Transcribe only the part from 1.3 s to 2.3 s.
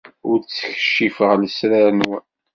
ara lesrar-nwen.